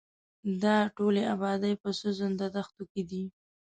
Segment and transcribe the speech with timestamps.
[0.63, 3.23] دا ټولې ابادۍ په سوځنده دښتو کې دي.